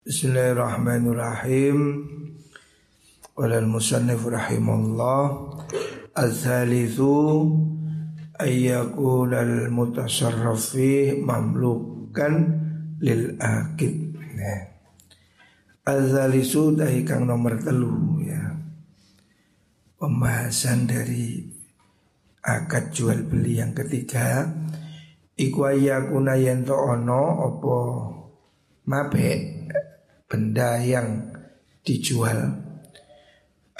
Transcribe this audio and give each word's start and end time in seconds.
Bismillahirrahmanirrahim. 0.00 2.08
Qala 3.36 3.60
al-musannif 3.60 4.24
rahimahullah 4.24 5.24
al-thalithu 6.16 7.12
ayyakul 8.40 9.28
al-mutasarraf 9.28 10.72
mamlukan 11.20 12.32
lil 13.04 13.36
akid. 13.44 14.16
Nah. 14.16 14.72
Al-thalithu 15.84 16.80
dahi 16.80 17.04
kang 17.04 17.28
nomor 17.28 17.60
telu 17.60 18.24
ya. 18.24 18.56
Pembahasan 20.00 20.88
dari 20.88 21.44
akad 22.40 22.88
jual 22.88 23.20
beli 23.28 23.60
yang 23.60 23.76
ketiga 23.76 24.48
iku 25.36 25.68
ayyakuna 25.68 26.40
yento 26.40 26.72
ono 26.72 27.52
opo 27.52 27.76
mabe 28.88 29.59
benda 30.30 30.78
yang 30.78 31.34
dijual. 31.82 32.70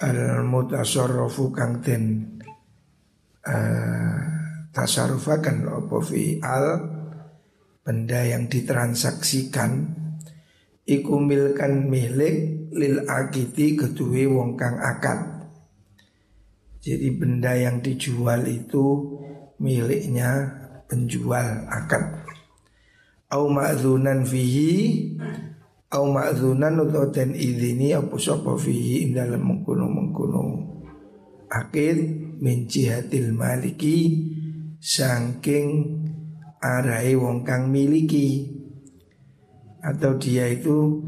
Al 0.02 0.42
mutasarrafu 0.42 1.54
kang 1.54 1.78
den 1.78 2.26
uh, 3.46 4.18
tasarrufakan 4.74 5.70
apa 5.70 5.96
fi 6.02 6.42
al 6.42 6.66
benda 7.86 8.26
yang 8.26 8.50
ditransaksikan 8.50 9.94
iku 10.88 11.22
milkan 11.22 11.86
milik 11.86 12.66
lil 12.74 13.06
akiti 13.06 13.78
kedue 13.78 14.26
wong 14.26 14.58
kang 14.58 14.82
akad. 14.82 15.46
Jadi 16.80 17.12
benda 17.12 17.52
yang 17.54 17.84
dijual 17.84 18.48
itu 18.48 19.20
miliknya 19.60 20.48
penjual 20.88 21.68
akad. 21.68 22.24
Au 23.30 23.46
fihi 24.26 24.80
au 25.90 26.06
ma'zunan 26.06 26.86
utawa 26.86 27.10
den 27.10 27.34
idini 27.34 27.90
apa 27.90 28.14
sapa 28.14 28.54
fihi 28.54 29.06
ing 29.06 29.18
dalem 29.18 29.42
mengkono-mengkono. 29.42 30.42
Akid 31.50 31.98
min 32.38 32.70
jihatil 32.70 33.34
maliki 33.34 34.22
saking 34.78 35.98
arai 36.62 37.18
wong 37.18 37.42
kang 37.42 37.74
miliki. 37.74 38.46
Atau 39.82 40.14
dia 40.20 40.46
itu 40.46 41.02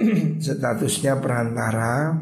statusnya 0.44 1.20
perantara 1.20 2.16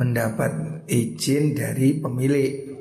mendapat 0.00 0.84
izin 0.88 1.52
dari 1.52 2.00
pemilik. 2.00 2.72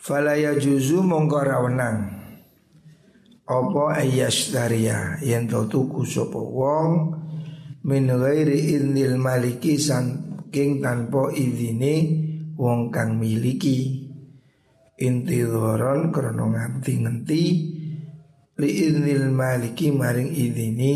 Falaya 0.00 0.56
juzu 0.56 1.04
mongko 1.04 1.44
rawenang 1.44 2.17
apa 3.48 4.04
daria 4.52 5.16
yen 5.24 5.48
to 5.48 5.64
tuku 5.72 6.04
sapa 6.04 6.36
wong 6.36 7.16
min 7.88 8.04
ghairi 8.04 8.76
idnil 8.76 9.16
maliki 9.16 9.80
saking 9.80 10.84
tanpa 10.84 11.32
izine 11.32 11.94
wong 12.60 12.92
kang 12.92 13.16
miliki. 13.16 14.04
Inti 14.98 15.46
dhoron 15.46 16.10
krana 16.10 16.44
nganti-ngenti 16.44 17.44
li 18.58 18.68
idnil 18.68 19.30
maliki 19.32 19.94
maring 19.94 20.34
izine 20.34 20.92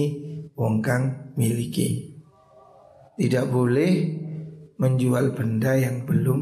wong 0.52 0.84
kang 0.84 1.32
miliki. 1.38 2.12
Tidak 3.16 3.46
boleh 3.48 3.92
menjual 4.76 5.32
benda 5.32 5.78
yang 5.78 6.02
belum 6.02 6.40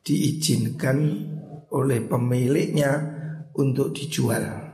diizinkan 0.00 0.98
oleh 1.68 2.00
pemiliknya 2.08 2.90
untuk 3.52 3.92
dijual. 3.92 4.67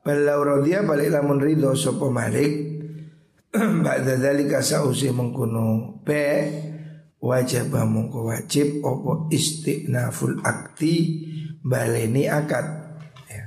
Balau 0.00 0.40
rodia 0.40 0.80
balik 0.80 1.12
lamun 1.12 1.40
ridho 1.40 1.76
sopo 1.76 2.08
malik. 2.08 2.80
Ba'da 3.84 4.14
dalika 4.14 4.62
sausi 4.62 5.10
mengkuno 5.10 5.98
be 6.06 6.24
Wajib 7.20 7.76
mengko 7.76 8.32
wajib 8.32 8.80
Opo 8.80 9.28
istiqnaful 9.28 10.40
akti 10.40 11.20
Baleni 11.60 12.24
akad. 12.24 12.64
Ya. 13.28 13.44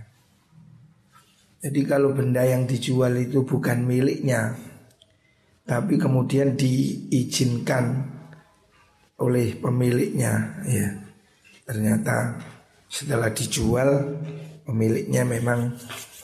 Jadi 1.66 1.82
kalau 1.90 2.14
benda 2.14 2.46
yang 2.46 2.70
dijual 2.70 3.18
itu 3.18 3.42
bukan 3.42 3.82
miliknya 3.82 4.54
Tapi 5.66 5.98
kemudian 5.98 6.54
diizinkan 6.54 8.14
oleh 9.18 9.58
pemiliknya 9.58 10.62
ya. 10.70 10.88
Ternyata 11.66 12.38
setelah 12.92 13.34
dijual 13.34 14.22
pemiliknya 14.70 15.26
memang 15.26 15.74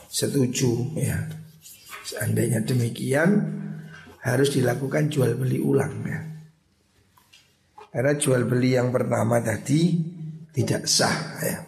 setuju 0.09 0.97
ya. 0.97 1.29
Seandainya 2.03 2.65
demikian 2.65 3.29
harus 4.25 4.49
dilakukan 4.57 5.13
jual 5.13 5.37
beli 5.37 5.61
ulang 5.61 5.93
ya. 6.03 6.25
Karena 7.89 8.13
jual 8.17 8.45
beli 8.49 8.73
yang 8.73 8.89
pertama 8.89 9.37
tadi 9.41 9.97
tidak 10.49 10.89
sah 10.89 11.37
ya. 11.45 11.61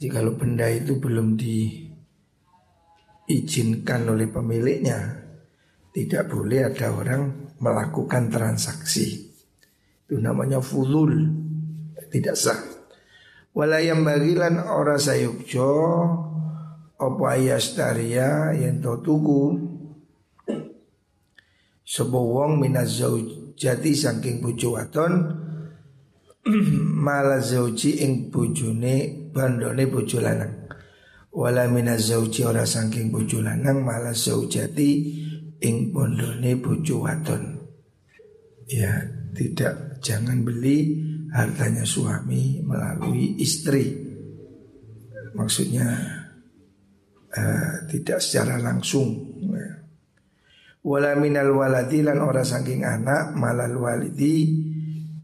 Jadi 0.00 0.08
kalau 0.08 0.32
benda 0.32 0.64
itu 0.72 0.96
belum 0.96 1.36
diizinkan 3.28 4.08
oleh 4.08 4.32
pemiliknya, 4.32 4.96
tidak 5.92 6.32
boleh 6.32 6.72
ada 6.72 6.88
orang 6.96 7.52
melakukan 7.60 8.32
transaksi. 8.32 9.28
Itu 10.08 10.16
namanya 10.16 10.64
fulul, 10.64 11.28
tidak 12.08 12.32
sah. 12.32 12.56
Walayam 13.52 14.00
bagilan 14.08 14.56
ora 14.64 14.96
sayukjo 14.96 15.68
apa 17.00 17.24
ayastaria 17.40 18.52
yang 18.52 18.84
to 18.84 19.00
tuku. 19.00 19.42
Sebuah 21.80 22.22
wong 22.22 22.52
minaz 22.62 23.00
zaujati 23.00 23.96
saking 23.96 24.38
bojo 24.44 24.78
wadon 24.78 25.12
mala 27.06 27.42
zauji 27.42 28.04
ing 28.04 28.30
bojone 28.30 29.26
bandone 29.32 29.88
bojo 29.90 30.20
lanang. 30.22 30.70
Wala 31.34 31.66
minaz 31.66 32.12
zauji 32.12 32.46
ora 32.46 32.62
saking 32.62 33.10
bojo 33.10 33.42
lanang 33.42 33.82
mala 33.82 34.14
zaujati 34.14 34.90
ing 35.60 35.90
bondone 35.90 36.52
bojo 36.62 37.02
wadon 37.02 37.58
ya 38.70 39.02
tidak 39.34 39.98
jangan 39.98 40.46
beli 40.46 41.02
hartanya 41.34 41.82
suami 41.82 42.62
melalui 42.62 43.34
istri. 43.42 44.06
Maksudnya 45.34 46.19
uh, 47.34 47.86
tidak 47.90 48.18
secara 48.18 48.58
langsung. 48.58 49.30
Wala 50.80 51.12
minal 51.12 51.52
waladi 51.52 52.00
lan 52.00 52.24
ora 52.24 52.40
saking 52.40 52.88
anak 52.88 53.36
malal 53.36 53.76
walidi 53.76 54.48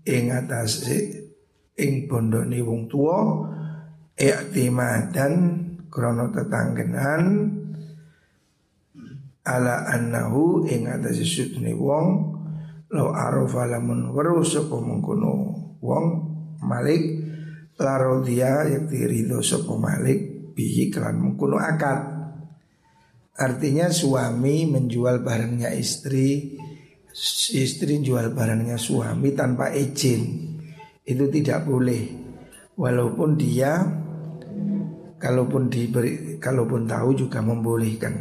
ing 0.05 0.29
atas 0.29 0.85
ing 1.81 2.05
bondone 2.05 2.61
wong 2.61 2.85
tuwa 2.93 3.41
i'timadan 4.21 5.65
krana 5.89 6.29
tetanggenan 6.29 7.25
ala 9.49 9.89
annahu 9.89 10.69
ing 10.69 10.93
atas 10.93 11.25
sudne 11.25 11.73
wong 11.73 12.37
lo 12.93 13.17
arafa 13.17 13.65
lamun 13.65 14.13
weruh 14.13 14.45
sapa 14.45 14.77
mengkono 14.77 15.35
wong 15.81 16.07
malik 16.65 17.03
laro 17.81 18.21
dia 18.21 18.65
yakti 18.69 19.09
ridho 19.09 19.41
sapa 19.41 19.73
malik 19.77 20.26
bihi 20.57 20.89
kelan 20.89 21.21
mengkuno 21.21 21.61
akad. 21.61 22.17
Artinya 23.37 23.93
suami 23.93 24.65
menjual 24.65 25.21
barangnya 25.21 25.69
istri 25.77 26.57
Istri 27.57 28.05
jual 28.05 28.37
barangnya 28.37 28.77
suami 28.77 29.33
tanpa 29.33 29.73
izin. 29.73 30.53
Itu 31.01 31.33
tidak 31.33 31.65
boleh. 31.65 32.13
Walaupun 32.77 33.41
dia 33.41 33.81
Kalaupun 35.17 35.73
diberi 35.73 36.37
Kalaupun 36.37 36.85
tahu 36.85 37.17
juga 37.17 37.41
membolehkan. 37.41 38.13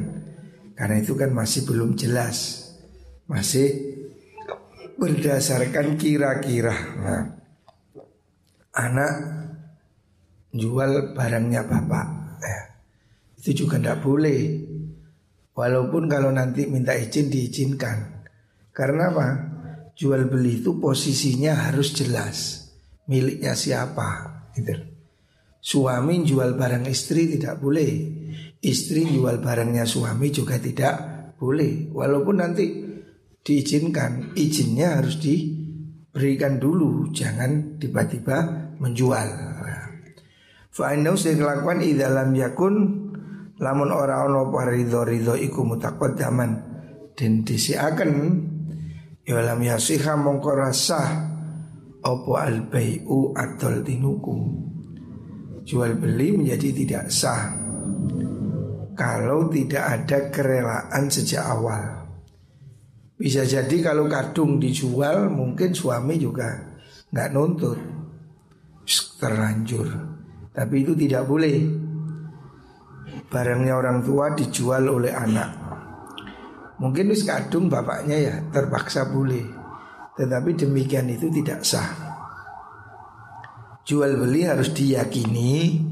Karena 0.80 0.96
itu 1.04 1.12
kan 1.20 1.36
masih 1.36 1.68
belum 1.68 2.00
jelas. 2.00 2.72
Masih 3.28 3.68
berdasarkan 4.96 6.00
kira-kira. 6.00 6.76
Nah, 6.96 7.24
Anak 8.76 9.14
jual 10.56 11.16
barangnya 11.16 11.68
bapak 11.68 12.15
itu 13.46 13.70
juga 13.70 13.78
tidak 13.78 14.02
boleh. 14.02 14.42
Walaupun 15.54 16.10
kalau 16.10 16.34
nanti 16.34 16.66
minta 16.66 16.98
izin 16.98 17.30
diizinkan. 17.30 18.26
Karena 18.74 19.14
apa? 19.14 19.28
Jual 19.94 20.26
beli 20.26 20.66
itu 20.66 20.82
posisinya 20.82 21.70
harus 21.70 21.94
jelas. 21.94 22.66
Miliknya 23.06 23.54
siapa. 23.54 24.42
Gitu. 24.58 24.74
Suami 25.62 26.26
jual 26.26 26.58
barang 26.58 26.90
istri 26.90 27.38
tidak 27.38 27.62
boleh. 27.62 27.94
Istri 28.66 29.14
jual 29.14 29.38
barangnya 29.38 29.86
suami 29.86 30.34
juga 30.34 30.58
tidak 30.58 30.96
boleh. 31.38 31.94
Walaupun 31.94 32.36
nanti 32.42 32.66
diizinkan, 33.46 34.34
izinnya 34.34 34.98
harus 34.98 35.22
diberikan 35.22 36.58
dulu, 36.58 37.14
jangan 37.14 37.78
tiba-tiba 37.78 38.74
menjual. 38.82 39.54
Fa'inau 40.76 41.16
saya 41.16 41.40
kelakuan 41.40 41.80
idalam 41.80 42.36
yakun 42.36 43.05
lamun 43.62 43.90
ora 43.92 44.28
ono 44.28 44.52
apa 44.52 44.72
ridho 44.72 45.36
iku 45.36 45.62
zaman 46.16 46.52
den 47.16 47.44
disiaken 47.48 48.12
ya 49.24 49.40
lam 49.40 49.60
yasiha 49.64 50.20
mongko 50.20 50.52
rasah 50.52 51.08
apa 52.04 52.34
al 52.40 52.68
bai'u 52.68 53.32
atol 53.32 53.82
tinuku 53.82 54.38
jual 55.66 55.98
beli 55.98 56.38
menjadi 56.38 56.70
tidak 56.76 57.06
sah 57.10 57.66
kalau 58.96 59.52
tidak 59.52 59.84
ada 59.84 60.32
kerelaan 60.32 61.12
sejak 61.12 61.44
awal. 61.44 62.08
Bisa 63.16 63.44
jadi 63.44 63.80
kalau 63.84 64.08
kadung 64.08 64.60
dijual 64.60 65.28
mungkin 65.32 65.76
suami 65.76 66.16
juga 66.16 66.80
nggak 67.12 67.32
nuntut 67.32 67.80
terlanjur. 69.20 69.88
Tapi 70.56 70.76
itu 70.84 70.96
tidak 70.96 71.28
boleh. 71.28 71.85
Barangnya 73.36 73.76
orang 73.76 74.00
tua 74.00 74.32
dijual 74.32 74.88
oleh 74.88 75.12
anak. 75.12 75.52
Mungkin 76.80 77.12
wis 77.12 77.28
kadung 77.28 77.68
bapaknya 77.68 78.16
ya 78.16 78.36
terpaksa 78.48 79.12
boleh. 79.12 79.44
Tetapi 80.16 80.56
demikian 80.56 81.12
itu 81.12 81.28
tidak 81.28 81.68
sah. 81.68 81.92
Jual 83.84 84.16
beli 84.16 84.48
harus 84.48 84.72
diyakini 84.72 85.84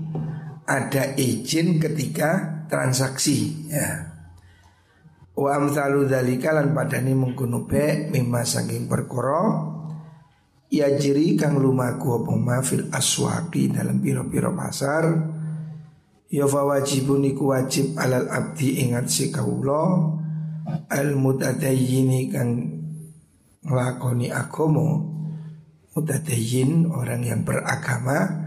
ada 0.63 1.19
izin 1.19 1.83
ketika 1.83 2.63
transaksi 2.71 3.67
ya. 3.67 4.07
Wa 5.35 5.59
amsalu 5.59 6.07
dzalika 6.07 6.55
lan 6.55 6.71
padani 6.71 7.11
mengkono 7.11 7.67
be 7.67 8.07
mimma 8.07 8.47
saking 8.47 8.87
perkara 8.87 9.67
ya 10.71 10.95
jiri 10.95 11.35
kang 11.35 11.59
lumaku 11.59 12.23
apa 12.23 12.31
ma 12.39 12.63
fil 12.63 12.87
aswaqi 12.87 13.67
dalam 13.67 13.99
piro-piro 13.99 14.55
pasar 14.55 15.03
ya 16.33 16.49
fawajibun 16.49 17.29
iku 17.29 17.53
wajib 17.53 17.93
alal 17.93 18.25
abdi 18.25 18.81
ingat 18.81 19.05
si 19.05 19.29
kaulo 19.29 20.17
al 20.89 21.13
mutadayyini 21.13 22.33
kang 22.33 22.49
nglakoni 23.61 24.33
agama 24.33 25.13
mutadayyin 25.93 26.89
orang 26.89 27.21
yang 27.23 27.41
beragama. 27.45 28.41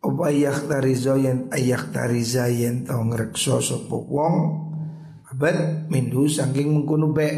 Apa 0.00 0.32
tarizo 0.64 1.20
yen 1.20 1.52
tariza 1.92 2.48
yen 2.48 2.88
ngrekso 2.88 3.60
sapa 3.60 3.96
wong? 4.00 4.36
Abad 5.28 5.86
minhu 5.92 6.24
saking 6.24 6.72
mengkono 6.72 7.12
be 7.12 7.28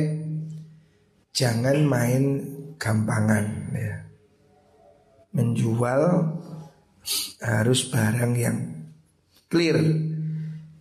jangan 1.35 1.83
main 1.83 2.25
gampangan 2.79 3.45
ya. 3.75 3.97
Menjual 5.35 6.03
harus 7.43 7.81
barang 7.91 8.33
yang 8.39 8.59
clear. 9.52 9.76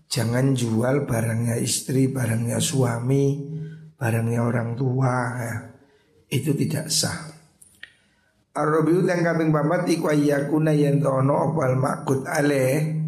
Jangan 0.07 0.55
jual 0.55 1.03
barangnya 1.03 1.59
istri, 1.59 2.07
barangnya 2.07 2.63
suami, 2.63 3.35
barangnya 3.99 4.39
orang 4.39 4.79
tua 4.79 5.15
ya. 5.43 5.55
Itu 6.31 6.55
tidak 6.55 6.87
sah. 6.87 7.31
Arabiu 8.51 9.03
dan 9.07 9.23
kaping 9.23 9.51
papat 9.51 9.87
iku 9.87 10.11
ayyakuna 10.11 10.75
yen 10.75 10.99
tono 10.99 11.51
opal 11.51 11.79
makut 11.79 12.27
ale 12.27 12.99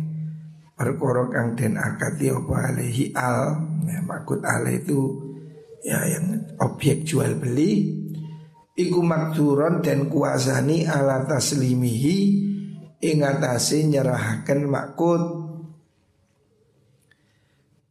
perkara 0.71 1.27
kang 1.27 1.60
den 1.60 1.75
akati 1.75 2.31
apa 2.31 2.56
alehi 2.71 3.12
al 3.12 3.60
ya, 3.83 4.00
makut 4.07 4.39
ale 4.39 4.80
itu 4.80 5.00
ya 5.83 6.00
yang 6.07 6.48
objek 6.63 7.04
jual 7.04 7.36
beli 7.36 7.92
iku 8.71 9.04
makturon 9.04 9.83
dan 9.83 10.07
kuasani 10.07 10.88
ala 10.88 11.27
taslimihi 11.27 12.18
ing 13.04 13.19
atase 13.19 13.83
nyerahaken 13.83 14.63
makut 14.63 15.43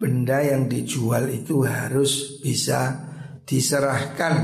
benda 0.03 0.43
yang 0.43 0.67
dijual 0.67 1.31
itu 1.31 1.63
harus 1.63 2.43
bisa 2.43 3.07
diserahkan 3.47 4.35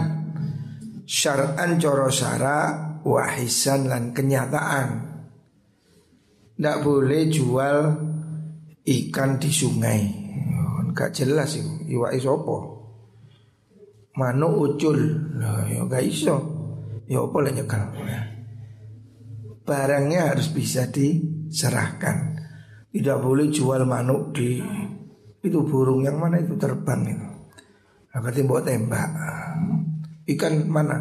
syar'an 1.02 1.82
coro 1.82 2.06
syara 2.14 2.58
wahisan 3.02 3.90
lan 3.90 4.14
kenyataan. 4.14 4.88
Tidak 6.55 6.78
boleh 6.87 7.26
jual 7.26 7.76
ikan 8.87 9.31
di 9.43 9.50
sungai. 9.50 10.02
Enggak 10.87 11.10
jelas 11.14 11.58
itu. 11.58 11.90
Iwa 11.90 12.14
isopo. 12.14 12.56
Manu 14.19 14.66
ucul. 14.66 14.99
Nah, 15.38 15.66
ya 15.66 15.82
enggak 15.82 16.06
iso. 16.06 16.37
Ya 17.11 17.22
apa 17.22 17.38
lah 17.43 17.52
nyekal. 17.54 17.82
Barangnya 19.66 20.34
harus 20.34 20.50
bisa 20.50 20.87
diserahkan. 20.90 22.43
Tidak 22.90 23.19
boleh 23.22 23.50
jual 23.50 23.87
manuk 23.87 24.34
di 24.34 24.58
itu 25.49 25.65
burung 25.65 26.05
yang 26.05 26.21
mana 26.21 26.39
itu 26.39 26.55
terbang 26.61 27.00
itu. 27.09 27.29
Nah, 28.15 28.21
bawa 28.21 28.61
tembak. 28.61 29.09
Ikan 30.29 30.69
mana? 30.69 30.97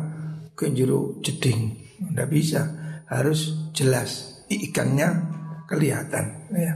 Kenjuru 0.55 1.19
jeding. 1.19 1.85
Tidak 1.97 2.29
bisa, 2.29 2.61
harus 3.09 3.71
jelas 3.73 4.43
ikannya 4.47 5.07
kelihatan 5.67 6.47
ya. 6.55 6.73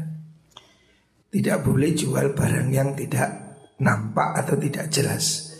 Tidak 1.32 1.58
boleh 1.64 1.96
jual 1.96 2.36
barang 2.36 2.68
yang 2.76 2.92
tidak 2.92 3.30
nampak 3.80 4.36
atau 4.44 4.60
tidak 4.60 4.92
jelas. 4.92 5.56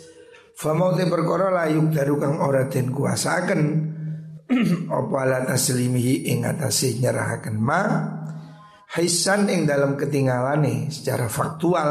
Famau 0.52 0.92
te 0.92 1.08
perkara 1.08 1.48
layuk 1.48 1.96
daru 1.96 2.20
kang 2.20 2.38
ora 2.38 2.68
den 2.68 2.92
kuasaken 2.92 3.62
apa 4.92 5.14
ala 5.16 5.48
taslimihi 5.48 6.28
ing 6.28 6.44
atase 6.44 7.00
nyerahaken 7.00 7.56
ma 7.56 7.82
hisan 8.92 9.48
ing 9.48 9.64
dalam 9.64 9.96
ketinggalane 9.96 10.92
secara 10.92 11.28
faktual 11.28 11.90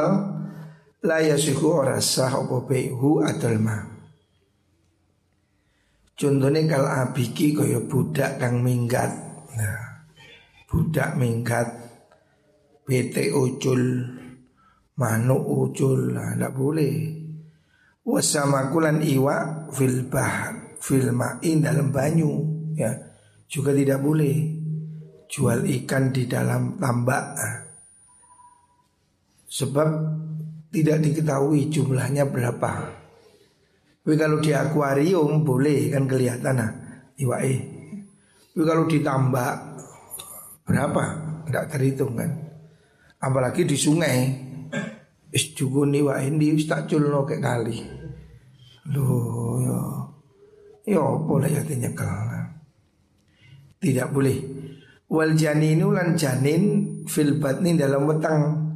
la 1.02 1.18
yasihu 1.18 1.82
ora 1.82 1.98
sah 1.98 2.30
apa 2.30 2.62
baihu 2.66 3.26
adal 3.26 3.58
ma 3.58 3.92
Contohnya 6.22 6.78
kalau 6.78 6.86
abiki 6.86 7.50
kaya 7.50 7.82
budak 7.82 8.38
kang 8.38 8.62
minggat. 8.62 9.10
Nah, 9.58 10.06
budak 10.70 11.18
minggat 11.18 11.66
PT 12.86 13.34
ucul 13.34 14.06
manuk 15.02 15.42
ucul 15.42 16.14
nah, 16.14 16.38
tidak 16.38 16.54
boleh. 16.54 16.94
Wasamakulan 18.06 19.02
iwa 19.02 19.66
fil 19.74 20.06
bahar 20.06 20.78
fil 20.78 21.10
ma'in 21.10 21.66
dalam 21.66 21.90
banyu 21.90 22.46
ya 22.78 22.94
juga 23.50 23.74
tidak 23.74 24.06
boleh 24.06 24.61
jual 25.32 25.64
ikan 25.64 26.12
di 26.12 26.28
dalam 26.28 26.76
tambak. 26.76 27.40
Sebab 29.48 29.90
tidak 30.72 30.98
diketahui 31.08 31.72
jumlahnya 31.72 32.28
berapa. 32.28 32.72
Tapi 34.02 34.16
kalau 34.18 34.44
di 34.44 34.52
akuarium 34.52 35.48
boleh 35.48 35.96
kan 35.96 36.04
kelihatan 36.10 36.56
nah 36.60 36.72
iwae. 37.16 37.56
Tapi 38.52 38.64
kalau 38.68 38.84
ditambah 38.88 39.52
berapa? 40.68 41.04
Tidak 41.48 41.66
terhitung 41.72 42.20
kan. 42.20 42.32
Apalagi 43.24 43.64
di 43.64 43.78
sungai. 43.80 44.50
Is 45.32 45.56
juga 45.56 45.88
nih 45.88 46.04
wae 46.04 46.28
di 46.36 46.60
tak 46.68 46.92
culno 46.92 47.24
kayak 47.24 47.40
kali. 47.40 47.80
Loh 48.92 49.64
ya. 49.64 49.80
Ya 50.92 51.04
boleh 51.08 51.48
ya 51.48 51.64
nyekel. 51.64 52.12
Tidak 53.80 54.08
boleh. 54.12 54.61
Wal 55.12 55.36
janinu 55.36 55.92
lan 55.92 56.16
janin 56.16 56.64
fil 57.04 57.36
batni 57.36 57.76
dalam 57.76 58.08
wetang 58.08 58.72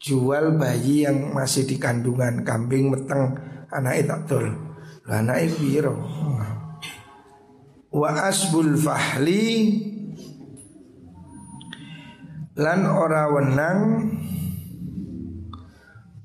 jual 0.00 0.56
bayi 0.56 1.04
yang 1.04 1.36
masih 1.36 1.68
di 1.68 1.76
kandungan 1.76 2.40
kambing 2.48 2.88
meteng 2.88 3.36
anake 3.68 4.08
tak 4.08 4.24
dol. 4.24 4.46
Lah 5.04 5.20
anake 5.20 5.52
piro? 5.52 6.00
Wa 7.92 8.32
asbul 8.32 8.72
fahli 8.80 9.44
lan 12.56 12.80
ora 12.88 13.28
wenang 13.28 13.80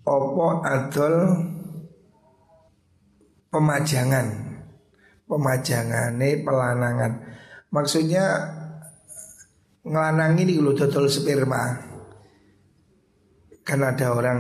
opo 0.02 0.66
adol 0.66 1.16
pemajangan 3.54 4.28
pemajangane 5.30 6.30
pelanangan 6.42 7.12
maksudnya 7.70 8.26
ngelanang 9.84 10.40
ini 10.40 10.56
kalau 10.60 10.74
dodol 10.76 11.06
sperma 11.12 11.64
kan 13.64 13.80
ada 13.80 14.16
orang 14.16 14.40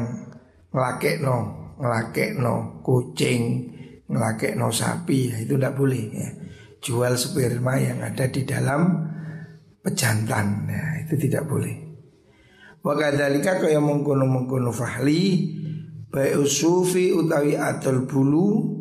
ngelakek 0.71 1.23
no 1.23 1.38
ngelakek 1.79 2.39
no 2.39 2.79
kucing, 2.85 3.71
ngelakek 4.07 4.55
no 4.55 4.69
sapi, 4.69 5.31
ya, 5.31 5.38
itu 5.43 5.55
tidak 5.59 5.75
boleh 5.75 6.05
ya. 6.12 6.29
Jual 6.83 7.15
sperma 7.15 7.79
yang 7.79 8.03
ada 8.03 8.27
di 8.27 8.43
dalam 8.43 9.07
pejantan, 9.79 10.67
ya, 10.67 10.83
itu 11.07 11.15
tidak 11.27 11.47
boleh. 11.47 11.75
Wakadhalika 12.83 13.63
kaya 13.63 13.79
mengkono 13.79 14.27
mengkono 14.27 14.75
fahli 14.75 15.55
Baik 16.12 16.45
usufi 16.45 17.15
utawi 17.15 17.55
atul 17.55 18.03
bulu 18.03 18.75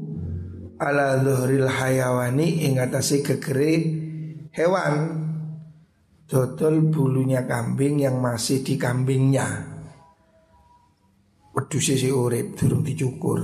Ala 0.83 1.23
dhuhril 1.23 1.71
hayawani 1.71 2.67
ingatasi 2.67 3.23
kegeri 3.23 3.75
hewan 4.51 5.22
Dodol 6.33 6.89
bulunya 6.89 7.45
kambing 7.45 8.01
yang 8.01 8.17
masih 8.17 8.65
di 8.65 8.81
kambingnya 8.81 9.73
wedhus 11.53 11.93
si 11.93 12.09
urip 12.09 12.57
durung 12.57 12.81
dicukur. 12.81 13.41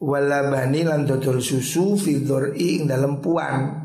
Walabani 0.00 0.80
lan 0.80 1.04
dodol 1.04 1.44
susu 1.44 1.96
fidor 2.00 2.56
ing 2.56 2.88
dalam 2.88 3.20
puan. 3.20 3.76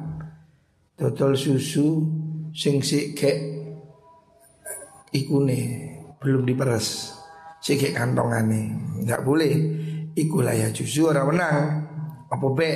Dodol 0.95 1.35
susu 1.35 2.07
sing 2.55 2.79
si 2.79 3.11
kek 3.11 3.37
ikune 5.11 5.59
belum 6.23 6.47
diperes. 6.47 7.11
Si 7.59 7.75
kek 7.75 7.91
kantongane. 7.91 8.95
Enggak 9.03 9.21
boleh. 9.27 9.53
Iku 10.15 10.39
ya 10.47 10.71
susu 10.71 11.11
ora 11.11 11.27
menang. 11.27 11.83
Apa 12.31 12.47
be? 12.55 12.71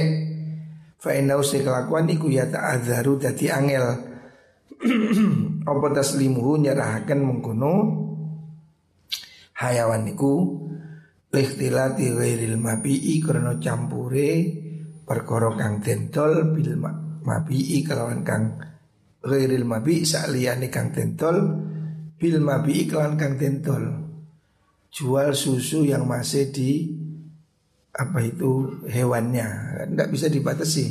Fa 0.99 1.15
inna 1.15 1.39
kelakuan 1.39 2.11
iku 2.11 2.27
ya 2.27 2.43
ta'adzaru 2.51 3.23
dadi 3.23 3.47
angel. 3.47 4.08
Apa 5.69 5.87
taslimuhu 5.91 6.63
nyerahaken 6.63 7.19
mengkono? 7.19 7.73
Hayawan 9.59 10.07
niku 10.07 10.63
lihtilati 11.29 12.15
ghairil 12.15 12.55
mabi'i 12.55 13.19
karena 13.19 13.59
campure 13.59 14.31
perkara 15.03 15.51
kang 15.59 15.83
dentol 15.83 16.55
bil 16.55 16.79
mabi'i 17.27 17.83
kelawan 17.83 18.23
kang 18.23 18.55
ghairil 19.19 19.67
mabi 19.67 20.07
sakliyane 20.07 20.71
kang 20.71 20.95
dentol 20.95 21.37
bil 22.15 22.37
mabi'i 22.39 22.87
kelawan 22.87 23.19
kang 23.19 23.35
dentol. 23.35 23.83
Jual 24.89 25.35
susu 25.37 25.85
yang 25.85 26.07
masih 26.07 26.49
di 26.49 26.87
apa 27.93 28.23
itu 28.23 28.79
hewannya. 28.87 29.75
Tidak 29.91 30.09
bisa 30.09 30.31
dibatasi. 30.31 30.85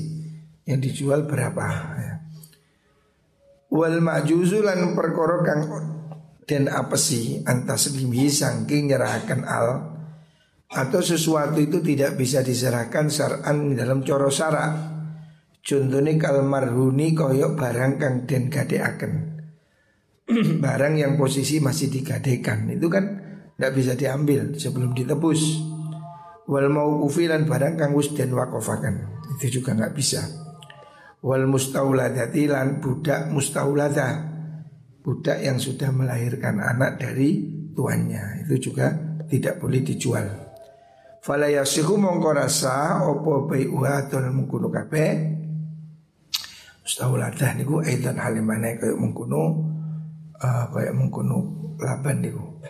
Yang 0.68 0.92
dijual 0.92 1.24
berapa? 1.24 1.66
Ya. 1.96 2.17
Wal 3.68 4.00
majuzulan 4.00 4.80
perkara 4.96 5.36
kang 5.44 5.62
dan 6.48 6.72
apa 6.72 6.96
sih 6.96 7.44
antas 7.44 7.92
limi 7.92 8.32
sangking 8.32 8.88
nyerahkan 8.88 9.44
al 9.44 9.68
atau 10.68 11.00
sesuatu 11.00 11.60
itu 11.60 11.80
tidak 11.80 12.16
bisa 12.16 12.44
diserahkan 12.44 13.08
saran 13.08 13.76
dalam 13.76 14.04
coro 14.04 14.28
sara 14.32 14.96
contohnya 15.64 16.12
kalmarhuni 16.16 17.12
koyok 17.12 17.52
barang 17.56 17.92
kang 18.00 18.14
den 18.24 18.48
gadeaken. 18.48 19.12
Barang 20.64 20.92
yang 21.00 21.16
posisi 21.16 21.56
masih 21.56 21.88
digadekan. 21.88 22.68
Itu 22.68 22.92
kan 22.92 23.04
tidak 23.56 23.72
bisa 23.72 23.96
diambil 23.96 24.60
sebelum 24.60 24.92
ditebus. 24.92 25.40
Wal 26.44 26.68
mau 26.68 27.00
kufilan 27.00 27.48
barang 27.48 27.80
kang 27.80 27.96
wis 27.96 28.12
den 28.12 28.36
wakofakan 28.36 29.18
itu 29.36 29.60
juga 29.60 29.76
nggak 29.76 29.92
bisa 29.92 30.47
wal 31.22 31.44
mustauladati 31.50 32.46
lan 32.46 32.78
budak 32.78 33.30
mustaulada 33.34 34.28
budak 35.02 35.40
yang 35.40 35.58
sudah 35.58 35.90
melahirkan 35.90 36.60
anak 36.62 37.00
dari 37.00 37.42
tuannya 37.72 38.44
itu 38.46 38.70
juga 38.70 38.92
tidak 39.28 39.60
boleh 39.60 39.80
dijual. 39.84 40.26
Fala 41.24 41.50
yasihu 41.50 41.98
mongko 41.98 42.30
rasa 42.32 43.04
opo 43.04 43.50
bai'uha 43.50 44.08
dol 44.08 44.32
mengkuno 44.32 44.72
kabeh 44.72 45.38
Mustahuladah 46.88 47.52
niku 47.60 47.84
aidan 47.84 48.16
halimane 48.16 48.80
kaya 48.80 48.96
mengkuno 48.96 49.60
uh, 50.40 50.64
kaya 50.72 50.88
mengkuno 50.96 51.36
laban 51.76 52.24
niku. 52.24 52.64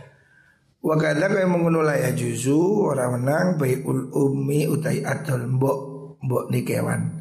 Wa 0.83 0.99
kadza 0.99 1.31
kaya 1.31 1.47
mengkuno 1.47 1.87
la 1.87 1.95
ya 1.95 2.11
juzu 2.11 2.91
ora 2.91 3.07
menang 3.15 3.63
bai'ul 3.63 4.11
ummi 4.11 4.67
utai 4.67 5.07
adol 5.07 5.47
mbok 5.47 5.79
mbok 6.19 6.51
nikewan. 6.51 7.18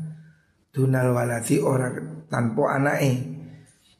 Dunal 0.77 1.09
walati 1.09 1.57
ora 1.57 1.89
tanpa 2.29 2.77
anake 2.77 3.37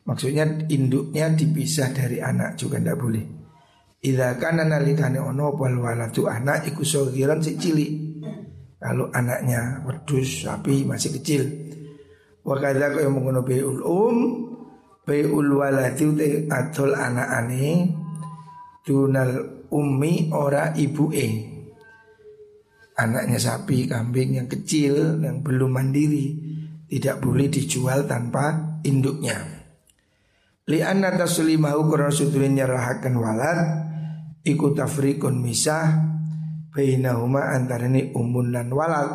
Maksudnya 0.07 0.47
induknya 0.71 1.27
dipisah 1.35 1.91
dari 1.91 2.23
anak 2.23 2.55
juga 2.55 2.79
tidak 2.79 2.95
boleh. 2.95 3.25
Idza 4.07 4.39
kana 4.39 4.63
nalikane 4.63 5.19
ono 5.19 5.51
wal 5.51 5.83
waladu 5.83 6.31
anak 6.31 6.63
iku 6.71 6.87
sogiran 6.87 7.43
si 7.43 7.59
cilik. 7.59 7.91
Kalau 8.79 9.11
anaknya 9.11 9.83
wedus 9.83 10.47
sapi 10.47 10.87
masih 10.87 11.11
kecil. 11.19 11.43
Wa 12.39 12.55
kadza 12.55 12.87
kaya 12.87 13.11
mengono 13.11 13.43
baiul 13.43 13.83
um 13.83 14.17
baiul 15.03 15.49
waladi 15.59 16.07
te 16.15 16.27
adol 16.47 16.95
anakane 16.95 17.91
dunal 18.87 19.67
ummi 19.67 20.31
ora 20.31 20.71
ibuke. 20.71 21.57
Anaknya 22.97 23.37
sapi, 23.37 23.85
kambing 23.85 24.39
yang 24.39 24.47
kecil 24.47 25.19
yang 25.19 25.43
belum 25.43 25.69
mandiri 25.69 26.56
tidak 26.87 27.19
boleh 27.19 27.51
dijual 27.51 28.07
tanpa 28.07 28.79
induknya. 28.83 29.35
Li 30.67 30.83
anna 30.83 31.15
taslimahu 31.15 31.87
kurang 31.87 32.11
sutulin 32.11 32.59
nyerahakan 32.59 33.15
walad 33.15 33.59
Iku 34.47 34.71
tafrikun 34.75 35.43
misah 35.43 36.15
Bainahuma 36.71 37.57
antara 37.57 37.89
ini 37.89 38.13
umun 38.13 38.53
dan 38.53 38.69
walad. 38.69 39.09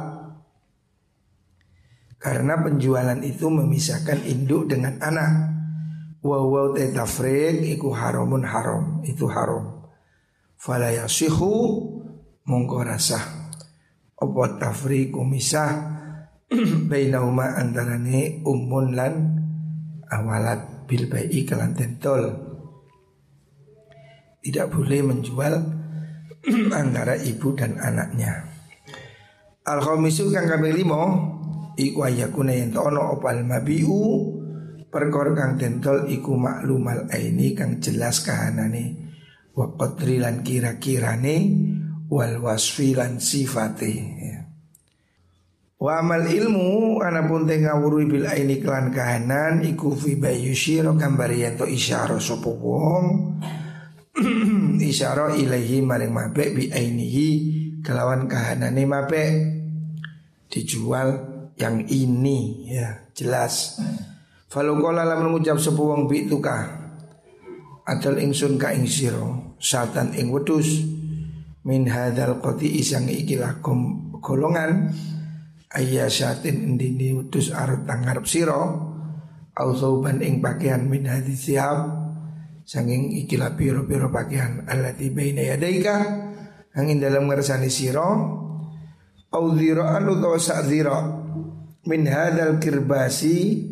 Karena 2.18 2.58
penjualan 2.58 3.22
itu 3.22 3.46
memisahkan 3.46 4.18
induk 4.26 4.66
dengan 4.66 4.98
anak. 4.98 5.30
Wawaw 6.26 6.74
te 6.74 6.90
tafrik 6.90 7.62
iku 7.62 7.94
haramun 7.94 8.42
haram 8.42 9.02
Itu 9.06 9.30
haram. 9.30 9.86
Fala 10.58 10.90
yasihu 10.90 11.54
mongko 12.50 12.82
rasah. 12.82 13.22
Misah 15.22 15.70
Bainahuma 16.90 17.56
antara 17.56 17.96
ini 17.96 18.44
umun 18.44 18.92
lan 18.92 19.14
awalat 20.12 20.84
bil 20.84 21.08
bayi 21.08 21.48
kelan 21.48 21.72
tentol 21.72 22.52
tidak 24.42 24.68
boleh 24.74 25.00
menjual 25.06 25.54
antara 26.82 27.14
ibu 27.14 27.54
dan 27.54 27.78
anaknya. 27.78 28.50
Al 29.62 29.78
khamisu 29.78 30.34
kang 30.34 30.50
kami 30.50 30.74
limo 30.74 31.02
iku 31.78 32.10
ayakuna 32.10 32.52
yang 32.52 32.74
tono 32.74 33.16
opal 33.16 33.46
mabiu 33.46 34.02
perkor 34.90 35.32
kang 35.38 35.56
tentol 35.56 36.10
iku 36.10 36.34
maklumal 36.34 37.06
aini 37.08 37.54
kang 37.54 37.78
jelas 37.78 38.26
kahanane 38.26 39.14
wa 39.54 39.72
qadrilan 39.78 40.42
kira-kirane 40.42 41.36
wal 42.10 42.42
wasfilan 42.42 43.22
sifate 43.22 43.94
ya. 44.20 44.41
Wa 45.82 45.98
amal 45.98 46.30
ilmu 46.30 47.02
anapun 47.02 47.42
te 47.42 47.58
ngawuri 47.58 48.06
bil 48.06 48.22
aini 48.22 48.62
klan 48.62 48.94
kahanan 48.94 49.66
iku 49.66 49.90
fi 49.98 50.14
bayushiro 50.14 50.94
gambar 50.94 51.34
yen 51.34 51.58
to 51.58 51.66
isyara 51.66 52.22
sapa 52.22 52.46
wong 52.54 53.34
isyara 54.78 55.34
ilahi 55.34 55.82
maring 55.82 56.14
mabe 56.14 56.54
bi 56.54 56.70
ainihi 56.70 57.28
kelawan 57.82 58.30
kahanane 58.30 58.86
mabe 58.86 59.24
dijual 60.46 61.18
yang 61.58 61.82
ini 61.90 62.70
ya 62.70 63.10
jelas. 63.10 63.82
Falu 64.46 64.78
kola 64.78 65.02
lamun 65.02 65.34
ngucap 65.34 65.58
sapa 65.58 65.82
wong 65.82 66.06
bi 66.06 66.30
tuka 66.30 66.78
Adal 67.82 68.22
ingsun 68.22 68.54
ka 68.54 68.70
ing 68.70 68.86
sira 68.86 69.18
satan 69.58 70.14
ing 70.14 70.30
wedus 70.30 70.86
min 71.66 71.90
hadal 71.90 72.38
qati 72.38 72.70
isang 72.78 73.10
ikilah 73.10 73.58
golongan 74.22 74.94
ayyasatin 75.72 76.76
indini 76.76 77.16
utus 77.16 77.50
arut 77.50 77.88
tangarep 77.88 78.28
siro 78.28 78.62
au 79.52 79.70
sauban 79.76 80.20
ing 80.20 80.40
pakaian 80.40 80.84
min 80.88 81.08
hadis 81.08 81.48
siap 81.48 82.02
sanging 82.62 83.12
ikilah 83.24 83.58
piro-piro 83.58 84.08
pakaian 84.08 84.64
alati 84.68 85.10
baina 85.10 85.42
yadaika. 85.42 86.28
Angin 86.72 87.04
dalam 87.04 87.28
ngersani 87.28 87.68
siro 87.68 88.08
au 89.28 89.44
dhira'an 89.52 90.08
utawa 90.08 90.40
sak 90.40 90.64
min 91.84 92.08
hadal 92.08 92.56
kirbasi. 92.56 93.68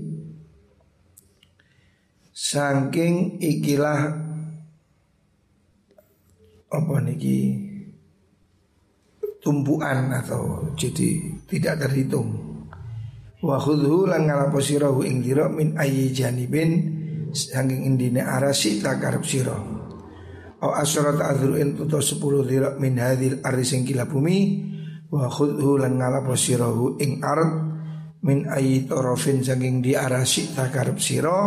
Saking 2.40 3.36
ikilah 3.40 4.00
apa 6.70 6.94
niki 7.04 7.69
tumpuan 9.40 10.12
atau 10.12 10.72
jadi 10.76 11.40
tidak 11.48 11.88
terhitung. 11.88 12.28
Wa 13.40 13.56
khudhu 13.56 14.04
lan 14.04 14.28
ngalapo 14.28 14.60
sirahu 14.60 15.00
ing 15.00 15.24
dira 15.24 15.48
min 15.48 15.74
ayyi 15.80 16.12
janibin 16.12 16.70
saking 17.32 17.88
indine 17.88 18.20
arasi 18.20 18.84
takarep 18.84 19.24
sira. 19.24 19.56
Au 20.60 20.76
asyarat 20.76 21.24
adruin 21.24 21.72
tuto 21.72 22.04
10 22.04 22.20
dira 22.44 22.76
min 22.76 23.00
hadil 23.00 23.40
ardi 23.40 23.64
sing 23.64 23.82
kila 23.88 24.04
bumi 24.04 24.68
wa 25.08 25.24
khudhu 25.32 25.80
lan 25.80 25.96
ngalapo 25.96 26.36
sirahu 26.36 27.00
ing 27.00 27.24
ard 27.24 27.52
min 28.20 28.44
ayyi 28.44 28.84
tarafin 28.84 29.40
saking 29.40 29.80
di 29.80 29.96
arasi 29.96 30.52
takarep 30.52 31.00
sira 31.00 31.40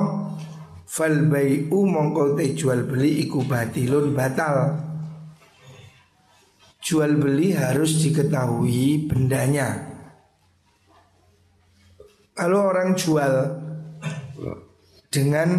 fal 0.89 1.29
bai'u 1.29 1.79
mongko 1.85 2.33
te 2.33 2.57
jual 2.57 2.89
beli 2.89 3.29
iku 3.29 3.45
batilun 3.45 4.17
batal 4.17 4.82
jual 6.83 7.15
beli 7.15 7.55
harus 7.55 7.95
diketahui 8.03 9.07
bendanya. 9.07 9.95
Kalau 12.35 12.67
orang 12.67 12.99
jual 12.99 13.33
dengan 15.07 15.49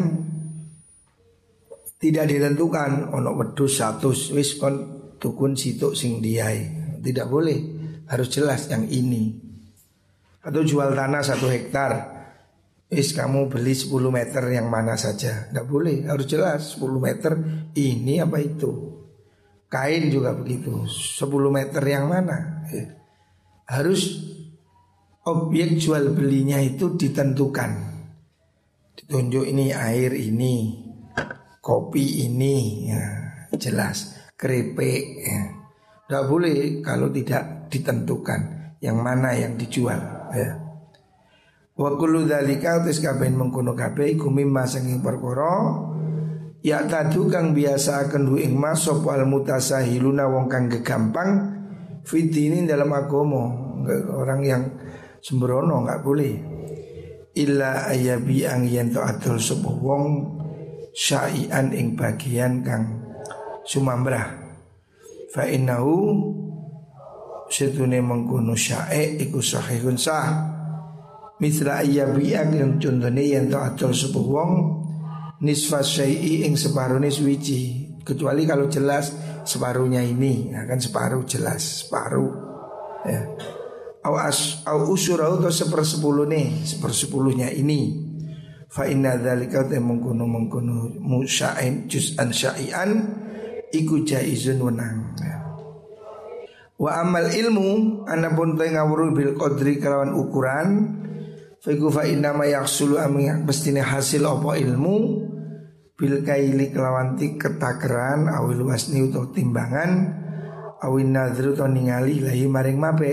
tidak 1.96 2.28
ditentukan 2.28 3.16
ono 3.16 3.32
wedus 3.40 3.80
satu 3.80 4.12
wis 4.36 4.60
kon 4.60 4.76
tukun 5.16 5.56
situk 5.56 5.96
sing 5.96 6.20
diai. 6.20 6.84
Tidak 7.00 7.24
boleh, 7.28 7.58
harus 8.08 8.28
jelas 8.28 8.68
yang 8.68 8.84
ini. 8.88 9.40
Atau 10.44 10.60
jual 10.64 10.92
tanah 10.92 11.24
satu 11.24 11.48
hektar. 11.48 12.12
Is 12.94 13.16
kamu 13.16 13.48
beli 13.50 13.74
10 13.74 13.90
meter 14.12 14.44
yang 14.54 14.68
mana 14.70 14.94
saja. 14.94 15.48
Tidak 15.48 15.66
boleh, 15.66 16.04
harus 16.06 16.28
jelas 16.28 16.76
10 16.76 17.00
meter 17.00 17.32
ini 17.74 18.20
apa 18.20 18.38
itu. 18.38 18.93
Kain 19.74 20.06
juga 20.06 20.38
begitu, 20.38 20.86
10 20.86 21.50
meter 21.50 21.82
yang 21.82 22.06
mana. 22.06 22.62
Ya. 22.70 22.94
Harus 23.66 24.22
objek 25.26 25.82
jual 25.82 26.14
belinya 26.14 26.62
itu 26.62 26.94
ditentukan. 26.94 27.74
Ditunjuk 28.94 29.42
ini 29.50 29.74
air 29.74 30.14
ini, 30.14 30.78
kopi 31.58 32.22
ini, 32.22 32.86
ya, 32.86 33.02
jelas 33.58 34.14
keripik. 34.38 35.26
Ya. 35.26 35.42
Tidak 36.06 36.24
boleh 36.30 36.78
kalau 36.78 37.10
tidak 37.10 37.66
ditentukan 37.66 38.40
yang 38.78 39.02
mana 39.02 39.34
yang 39.34 39.58
dijual. 39.58 39.98
Ya. 40.30 40.54
Wa 41.74 41.98
kullu 41.98 42.30
dzalika 42.30 42.86
tis 42.86 43.02
kabeh 43.02 43.34
mengkono 43.34 43.74
kabeh 43.74 44.14
iku 44.14 44.30
mimma 44.30 44.70
ya 46.64 46.88
tadu 46.88 47.28
kang 47.28 47.52
biasa 47.52 48.08
akan 48.08 48.22
du 48.24 48.34
ing 48.40 48.56
mas 48.56 48.88
sapa 48.88 49.20
al 49.20 49.28
mutasahiluna 49.28 50.24
wong 50.32 50.48
kang 50.48 50.72
gegampang 50.72 51.52
fitini 52.00 52.64
dalam 52.64 52.88
agama 52.88 53.52
orang 54.16 54.40
yang 54.40 54.62
sembrono 55.20 55.84
nggak 55.84 56.00
boleh. 56.00 56.34
Illa 57.34 57.90
ayabi 57.90 58.46
ang 58.46 58.64
yen 58.64 58.94
to 58.94 59.02
atul 59.02 59.36
wong 59.82 60.04
syai'an 60.94 61.74
ing 61.74 61.98
bagian 61.98 62.62
kang 62.62 63.02
sumambrah. 63.66 64.38
Fa 65.34 65.42
innahu 65.50 66.14
setune 67.50 67.98
mengkono 67.98 68.54
syae 68.54 69.18
iku 69.18 69.42
sahihun 69.42 69.98
sah. 69.98 70.54
Mitra 71.42 71.82
yang 71.82 72.14
contohnya 72.78 73.18
yang 73.20 73.50
tak 73.50 73.74
atur 73.74 73.90
sebuah 73.90 74.22
wong 74.30 74.52
nisfa 75.44 75.84
syai'i 75.84 76.48
ing 76.48 76.56
separuhnya 76.56 77.12
suwici 77.12 77.92
kecuali 78.00 78.48
kalau 78.48 78.66
jelas 78.72 79.12
separuhnya 79.44 80.00
ini. 80.00 80.56
Ya 80.56 80.64
kan 80.64 80.80
separuh 80.80 81.28
jelas 81.28 81.84
separuh. 81.84 82.32
Ya. 83.04 83.20
Au 84.04 84.16
as 84.20 84.64
au 84.68 84.92
usurau 84.92 85.40
atau 85.40 85.52
sepersepuluh 85.52 86.24
nih 86.28 86.64
sepersepuluhnya 86.64 87.52
ini. 87.52 88.00
Fa 88.68 88.88
inna 88.88 89.20
dzalika 89.20 89.68
ta 89.68 89.78
mengkono 89.78 90.26
mengkono 90.26 90.98
musya'in 90.98 91.86
juz'an 91.86 92.32
sya'ian 92.32 92.90
iku 93.70 94.02
jaizun 94.02 94.60
wenang. 94.60 95.14
Ya. 95.20 95.36
Wa 96.74 97.00
amal 97.00 97.30
ilmu 97.30 98.02
anapun 98.08 98.56
ta 98.56 98.66
ngawuru 98.66 99.14
bil 99.14 99.32
qadri 99.36 99.78
kelawan 99.78 100.12
ukuran 100.16 100.68
Fiku 101.64 101.88
fa 101.88 102.04
inna 102.04 102.36
ma 102.36 102.44
yaksulu 102.44 103.00
amin 103.00 103.48
mestine 103.48 103.80
hasil 103.80 104.20
apa 104.28 104.60
ilmu 104.60 104.96
bil 105.94 106.26
kaili 106.26 106.74
kelawan 106.74 107.14
ketakeran 107.14 108.26
awil 108.26 108.66
wasni 108.66 109.06
utawa 109.06 109.30
timbangan 109.30 110.10
awin 110.82 111.14
nadru 111.14 111.54
to 111.54 111.70
ningali 111.70 112.18
lahi 112.18 112.50
maring 112.50 112.82
mape 112.82 113.12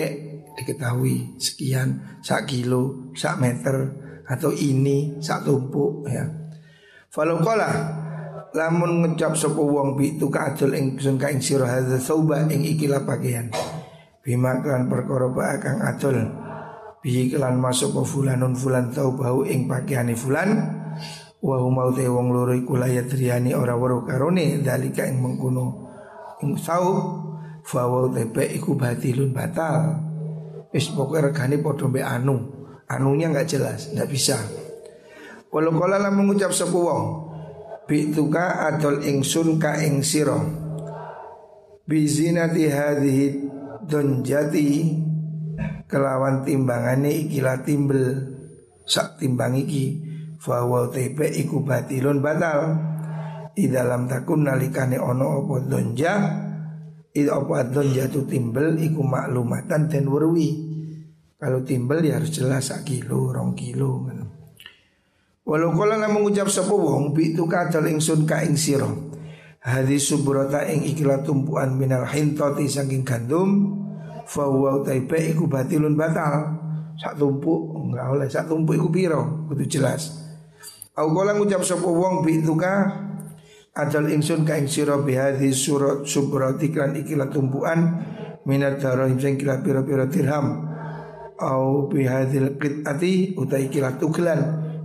diketahui 0.57 1.37
sekian 1.37 2.19
sak 2.25 2.49
kilo 2.49 3.13
sak 3.13 3.37
meter 3.37 3.93
atau 4.25 4.49
ini 4.49 5.21
sak 5.21 5.45
tumpuk 5.45 6.09
ya. 6.09 6.25
Falau 7.11 7.43
kala 7.43 7.69
lamun 8.55 9.03
ngecap 9.03 9.37
sapa 9.37 9.61
wong 9.61 9.93
bi 9.99 10.17
tu 10.17 10.31
kaadul 10.31 10.73
ing 10.73 10.97
sun 10.97 11.21
ka 11.21 11.29
ing 11.29 11.43
sira 11.43 11.67
hadza 11.67 12.01
sauba 12.01 12.49
ing 12.49 12.65
ikilah 12.65 13.05
pakaian. 13.05 13.51
Bima 14.25 14.57
kan 14.63 14.89
perkara 14.89 15.29
kang 15.61 15.85
adul 15.85 16.17
bihi 17.01 17.33
kelan 17.33 17.57
masuk 17.57 17.97
fulanun 18.05 18.53
fulan 18.53 18.93
tau 18.93 19.13
bau 19.13 19.41
ing 19.45 19.65
pakaiane 19.65 20.13
fulan 20.13 20.80
wa 21.41 21.57
huma 21.57 21.89
te 21.89 22.05
wong 22.05 22.29
loro 22.29 22.53
iku 22.53 22.77
layadriyani 22.77 23.57
ora 23.57 23.73
weruh 23.73 24.05
karone 24.05 24.61
dalika 24.61 25.09
ing 25.09 25.17
mengkono. 25.17 25.89
Ing 26.45 26.53
sau 26.57 27.17
fa 27.65 27.89
wa 27.89 28.09
tepe 28.13 28.45
iku 28.53 28.77
batilun 28.77 29.33
batal. 29.33 29.97
Wis 30.69 30.93
pokoke 30.93 31.33
regane 31.33 31.57
padha 31.57 31.89
mbek 31.89 32.05
anu. 32.05 32.37
Anunya 32.85 33.33
nggak 33.33 33.47
jelas 33.49 33.89
nggak 33.89 34.09
bisa. 34.09 34.37
Walau 35.51 35.75
kala 35.75 35.99
lah 35.99 36.13
mengucap 36.13 36.53
sapa 36.55 36.77
wong 36.77 37.03
bituka 37.89 38.71
adol 38.71 39.03
ingsun 39.03 39.57
ka 39.57 39.81
ing 39.81 40.05
sira. 40.05 40.37
Bizinati 41.89 42.71
hadhihi 42.71 43.27
donjati 43.83 44.69
kelawan 45.89 46.45
timbangane 46.45 47.27
ikilah 47.27 47.65
timbel. 47.65 48.29
Sak 48.81 49.21
timbang 49.21 49.55
iki 49.55 50.10
fawa 50.41 50.89
tepe 50.89 51.29
iku 51.29 51.61
batilun 51.61 52.17
batal. 52.19 52.89
Di 53.51 53.69
dalam 53.69 54.09
takun 54.09 54.47
nalikane 54.47 54.97
ono 54.97 55.43
opo 55.43 55.61
donja 55.61 56.17
itu 57.11 57.29
opo 57.29 57.59
donja 57.67 58.09
tu 58.09 58.25
timbel 58.25 58.79
iku 58.81 59.05
maklumatan 59.05 59.85
dan 59.85 60.09
werwi. 60.09 60.71
Kalau 61.37 61.61
timbel 61.61 62.01
ya 62.01 62.17
harus 62.17 62.33
jelas 62.33 62.69
sak 62.73 62.85
kilo 62.85 63.29
rong 63.29 63.53
kilo 63.53 64.09
Walau 65.41 65.73
kala 65.73 65.97
namun 65.97 66.29
mengucap 66.29 66.47
sapa 66.53 66.69
wong 66.69 67.17
bi 67.17 67.33
tu 67.33 67.49
kadal 67.49 67.89
ingsun 67.89 68.29
ka 68.29 68.45
ing 68.45 68.55
sira. 68.55 68.87
Hadis 69.61 70.09
subrata 70.09 70.63
ing 70.69 70.85
ikilah 70.85 71.21
tumpuan 71.21 71.77
minal 71.77 72.09
hintoti 72.09 72.65
saking 72.65 73.05
gandum 73.05 73.77
Fahuwa 74.25 74.81
utaipe 74.81 75.17
iku 75.21 75.45
batilun 75.45 75.93
batal. 75.93 76.61
Sak 76.97 77.17
tumpuk 77.17 77.73
Enggak 77.77 78.05
oleh 78.13 78.27
Sak 78.29 78.45
tumpuk 78.45 78.77
iku 78.77 78.93
piro 78.93 79.47
Itu 79.49 79.65
jelas 79.65 80.20
Aku 80.91 81.15
kala 81.15 81.39
ngucap 81.39 81.63
sopo 81.63 81.95
wong 81.95 82.19
Bituka 82.27 83.07
Adal 83.71 84.11
ingsun 84.11 84.43
ka 84.43 84.59
ing 84.59 84.67
sira 84.67 84.99
bihadhi 84.99 85.55
surat 85.55 86.03
subrati 86.03 86.75
klan 86.75 86.91
ikilah 86.91 87.31
tumpuan 87.31 88.03
minat 88.43 88.83
darahim 88.83 89.15
sing 89.15 89.39
kila 89.39 89.63
pira-pira 89.63 90.11
dirham. 90.11 90.67
Au 91.39 91.87
bihadhil 91.87 92.59
qit'ati 92.59 93.39
utai 93.39 93.71
kila 93.71 93.95
tuglan 93.95 94.41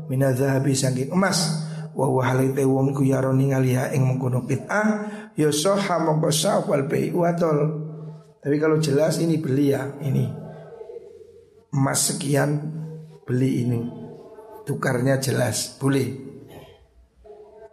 minat 0.07 0.38
zahabi 0.38 0.79
saking 0.79 1.11
emas. 1.11 1.66
Wa 1.99 2.07
wa 2.07 2.23
halite 2.23 2.62
wong 2.62 2.95
ku 2.95 3.03
yaro 3.03 3.35
ningaliha 3.35 3.90
ing 3.90 4.07
mengkono 4.07 4.47
qit'ah 4.47 4.87
ya 5.35 5.51
soha 5.51 5.99
mongko 5.99 6.31
sa 6.31 6.62
wal 6.62 6.87
bai'u 6.87 7.27
atol 7.27 7.59
tapi 8.38 8.55
kalau 8.62 8.79
jelas 8.79 9.19
ini 9.19 9.42
beli 9.42 9.75
ya 9.75 9.99
ini. 9.99 10.31
Emas 11.75 12.14
sekian 12.14 12.55
beli 13.27 13.66
ini 13.66 14.06
tukarnya 14.67 15.23
jelas 15.23 15.79
boleh. 15.79 16.35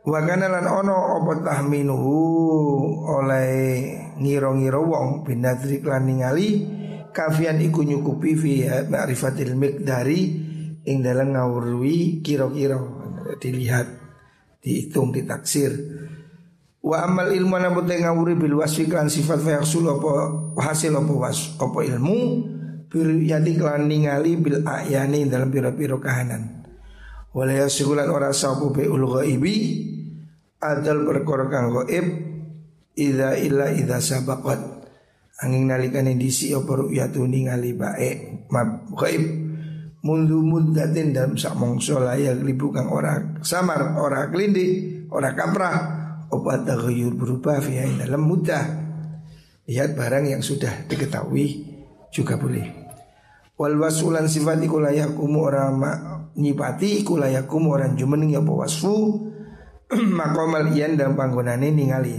Wakana 0.03 0.51
lan 0.51 0.67
ono 0.67 1.17
opo 1.19 1.41
tahminuhu 1.41 2.15
oleh 3.07 3.51
ngiro-ngiro 4.19 4.83
wong 4.83 5.23
binadri 5.23 5.79
klan 5.79 6.05
ningali 6.11 6.67
kafian 7.15 7.57
iku 7.63 7.87
nyukupi 7.87 8.35
fi 8.35 8.53
ma'rifatil 8.87 9.55
dari 9.79 10.19
ing 10.83 10.99
dalam 10.99 11.31
ngawurwi 11.31 12.19
kiro-kiro 12.19 12.99
dilihat 13.39 13.87
dihitung 14.59 15.15
ditaksir 15.15 15.71
Wa 16.83 17.07
amal 17.07 17.31
ilmu 17.31 17.55
ana 17.55 17.71
bote 17.71 17.95
ngawuri 17.95 18.35
bil 18.35 18.59
wasfi 18.59 18.91
kan 18.91 19.07
sifat 19.07 19.39
fa 19.39 19.55
yaksul 19.55 19.87
apa 19.87 20.35
hasil 20.59 20.91
apa 20.91 21.13
was 21.15 21.55
apa 21.55 21.79
ilmu 21.79 22.43
bil 22.91 23.23
yadi 23.23 23.55
kelan 23.55 23.87
ningali 23.87 24.35
bil 24.35 24.67
ayani 24.67 25.23
dalam 25.31 25.47
pira-pira 25.47 25.95
kahanan. 25.95 26.62
Wala 27.33 27.65
yasigulan 27.65 28.13
ora 28.13 28.29
sabu 28.29 28.69
be 28.69 28.85
ul 28.85 29.09
ghaibi 29.09 29.81
adal 30.61 31.01
perkara 31.01 31.49
kang 31.49 31.73
gaib 31.73 32.05
idza 32.93 33.33
illa 33.41 33.73
idza 33.73 33.97
sabaqat. 33.97 34.85
Angin 35.41 35.65
nalikane 35.65 36.13
disi 36.13 36.53
apa 36.53 36.77
ru'yatu 36.77 37.25
ningali 37.25 37.73
bae 37.73 38.45
mab 38.53 38.85
gaib 38.93 39.25
mundu 40.05 40.45
muddatin 40.45 41.09
dalam 41.09 41.33
sak 41.33 41.57
mongso 41.57 41.97
layak 41.97 42.37
libu 42.45 42.69
kang 42.69 42.93
ora 42.93 43.17
samar 43.41 43.97
ora 43.97 44.29
klindi 44.29 45.01
ora 45.09 45.33
kaprah 45.33 45.75
obat 46.29 46.69
tagayur 46.69 47.17
berubah 47.17 47.57
via 47.65 47.89
dalam 47.97 48.29
mudah. 48.29 48.85
Lihat 49.65 49.97
barang 49.97 50.37
yang 50.37 50.45
sudah 50.45 50.85
diketahui 50.85 51.65
juga 52.13 52.37
boleh 52.37 52.82
wal 53.59 53.75
wasulan 53.77 54.25
sifat 54.25 54.61
iku 54.65 54.81
layakumu 54.81 55.45
orang 55.45 55.77
nyipati 56.33 57.05
iku 57.05 57.17
layakumu 57.21 57.73
orang 57.77 57.93
jumeneng 57.93 58.33
ya 58.33 58.41
apa 58.41 58.51
wasfu. 58.53 59.29
Makomal 60.17 60.73
iyan 60.73 60.97
dalam 60.97 61.13
panggonane 61.13 61.69
ningali. 61.69 62.17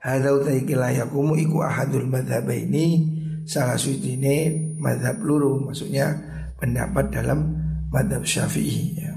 Hadza 0.00 0.32
utai 0.32 0.64
layakumu 0.64 1.36
iku 1.36 1.64
ahadul 1.64 2.08
madhab 2.08 2.48
ini 2.48 3.04
salah 3.50 3.74
ini 3.82 4.52
madhab 4.78 5.18
luru 5.26 5.58
maksudnya 5.66 6.14
pendapat 6.56 7.10
dalam 7.10 7.56
madhab 7.90 8.22
syafi'i 8.22 8.94
ya. 8.94 9.14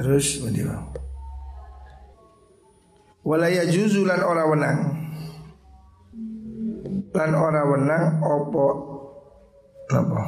terus 0.00 0.40
bagaimana 0.40 0.96
Walaya 3.26 3.66
juzulan 3.66 4.22
wenang 4.22 5.05
Lan 7.16 7.32
ora 7.32 7.64
wenang 7.64 8.20
opo 8.20 8.66
Apa 9.88 10.22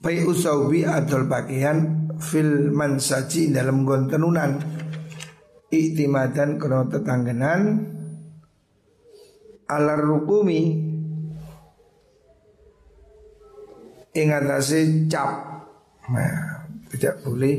Pai 0.00 0.24
usaubi 0.24 0.84
adol 0.84 1.28
pakaian 1.28 2.08
Fil 2.20 2.70
mansaji 2.70 3.50
dalam 3.50 3.82
gontenunan. 3.82 4.60
Iktimadan 5.72 6.60
kena 6.60 6.86
tetanggenan 6.88 7.60
Alar 9.64 10.00
rukumi. 10.00 10.92
Ingatasi 14.14 15.10
cap. 15.10 15.32
Nah 16.12 16.68
tidak 16.92 17.24
boleh 17.26 17.56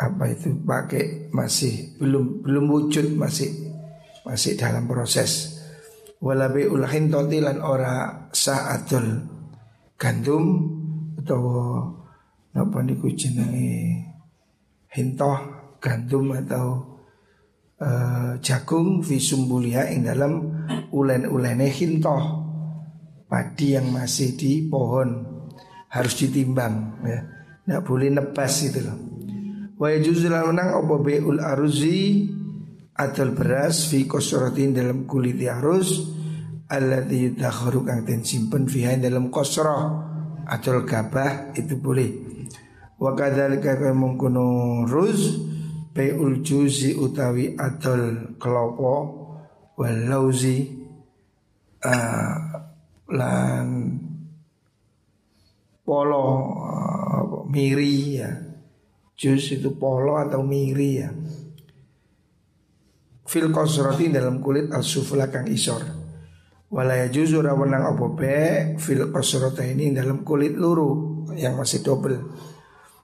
apa 0.00 0.32
itu 0.32 0.56
pakai 0.64 1.28
masih 1.30 1.94
belum 2.00 2.40
belum 2.40 2.64
wujud 2.72 3.20
masih 3.20 3.52
masih 4.24 4.56
dalam 4.56 4.88
proses 4.88 5.59
walabi 6.20 6.68
ulahin 6.68 7.08
totilan 7.08 7.64
ora 7.64 8.28
saatul 8.30 9.24
gandum 9.96 10.44
atau 11.16 11.42
apa 12.52 12.78
niku 12.84 13.08
jenenge 13.16 14.04
hintoh 14.92 15.38
gandum 15.80 16.36
atau 16.36 16.98
uh, 17.80 18.36
jagung 18.44 19.00
visumbulia 19.00 19.88
ing 19.88 20.04
dalam 20.04 20.64
ulen-ulene 20.92 21.72
hintoh 21.72 22.22
padi 23.30 23.78
yang 23.78 23.88
masih 23.94 24.36
di 24.36 24.66
pohon 24.68 25.24
harus 25.90 26.14
ditimbang 26.18 27.00
ya. 27.06 27.20
Nggak 27.64 27.82
boleh 27.86 28.08
nebas 28.10 28.54
itu 28.66 28.82
loh. 28.82 28.98
Wa 29.78 29.94
yajuzu 29.94 30.26
lanang 30.28 30.84
apa 30.84 30.94
beul 30.98 31.38
aruzi 31.38 32.28
atau 33.00 33.32
beras 33.32 33.88
fi 33.88 34.04
kosrotin 34.04 34.76
dalam 34.76 35.08
kulit 35.08 35.40
arus 35.48 36.04
alladzi 36.68 37.32
yudakharu 37.32 37.80
kang 37.88 38.04
den 38.04 38.20
simpen 38.20 38.68
fiha 38.68 39.00
dalam 39.00 39.32
kosroh 39.32 40.04
atau 40.44 40.84
gabah 40.84 41.56
itu 41.56 41.80
boleh. 41.80 42.10
Wa 43.00 43.16
kadzalika 43.16 43.80
kaya 43.80 43.96
mengkono 43.96 44.84
ruz 44.84 45.48
juzi 46.44 46.92
utawi 46.92 47.56
atol 47.56 48.36
kelopo 48.36 48.94
wal 49.80 49.98
lauzi 50.04 50.68
uh, 51.80 52.34
lan 53.16 53.68
polo 55.80 56.24
uh, 56.60 57.48
miri 57.48 57.96
ya. 58.20 58.32
Jus 59.20 59.52
itu 59.52 59.76
polo 59.76 60.16
atau 60.16 60.40
miri 60.40 60.90
ya 60.96 61.12
Fil 63.30 63.54
kosroti 63.54 64.10
dalam 64.10 64.42
kulit 64.42 64.74
al-sufla 64.74 65.30
kang 65.30 65.46
isor. 65.46 65.86
Walaya 66.70 67.06
juzu 67.10 67.42
rawanang 67.42 67.94
opo 67.94 68.14
be 68.14 68.74
Fil 68.78 69.10
kosrota 69.10 69.66
ini 69.66 69.90
dalam 69.90 70.22
kulit 70.22 70.54
luru 70.54 71.26
Yang 71.34 71.54
masih 71.58 71.80
double 71.82 72.18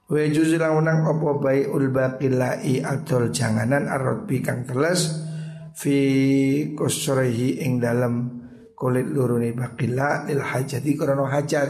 Wa 0.07 0.23
juzu 0.23 0.55
rawanang 0.55 1.03
opo 1.03 1.43
bay 1.43 1.67
ulbaqilai 1.67 2.79
adol 2.79 3.27
janganan 3.35 3.91
arrotbi 3.91 4.39
kang 4.39 4.63
teles 4.63 5.19
Fi 5.75 5.99
kosrohi 6.79 7.59
ing 7.61 7.83
dalam 7.83 8.39
kulit 8.73 9.09
luru 9.09 9.37
ni 9.37 9.53
bakila 9.53 10.25
il 10.25 10.41
hajati 10.41 10.97
krono 10.97 11.29
hajat. 11.29 11.69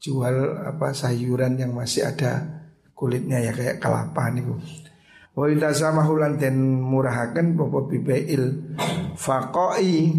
Jual 0.00 0.68
apa 0.68 0.92
sayuran 0.92 1.56
yang 1.60 1.72
masih 1.76 2.08
ada 2.08 2.60
kulitnya 2.92 3.40
ya 3.40 3.56
kayak 3.56 3.80
kelapa 3.80 4.28
niku. 4.32 4.56
Wa 5.30 5.46
sama 5.70 6.02
hulan 6.02 6.42
den 6.42 6.82
murahaken 6.82 7.54
popo 7.54 7.86
bibail 7.86 8.74
faqoi 9.14 10.10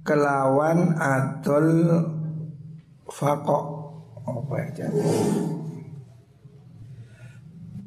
kelawan 0.00 0.96
atol 0.96 1.68
faqo 3.04 3.58
apa 4.24 4.54
ya 4.72 4.88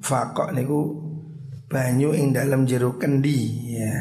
Faqo 0.03 0.51
niku 0.53 0.79
banyu 1.71 2.13
ing 2.13 2.35
dalam 2.35 2.67
jeruk 2.69 3.01
kendi 3.01 3.71
ya. 3.79 3.97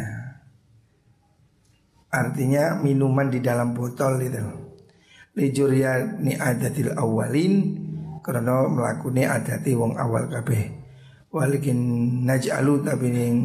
Artinya 2.13 2.77
minuman 2.83 3.33
di 3.33 3.39
dalam 3.41 3.73
botol 3.73 4.19
itu. 4.21 4.45
Lijuria 5.39 6.21
ni 6.21 6.37
adatil 6.37 6.93
awalin 6.93 7.81
karena 8.21 8.69
melakuni 8.69 9.25
adati 9.25 9.73
wong 9.73 9.97
awal 9.97 10.29
kabeh 10.29 10.82
walikin 11.33 11.81
naj'alu 12.29 12.85
tapi 12.85 13.09
ning 13.09 13.37